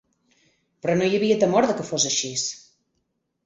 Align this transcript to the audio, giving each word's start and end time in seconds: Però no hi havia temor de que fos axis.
Però 0.85 0.95
no 1.01 1.11
hi 1.11 1.19
havia 1.19 1.39
temor 1.45 1.69
de 1.73 1.77
que 1.81 1.87
fos 1.93 2.11
axis. 2.13 2.51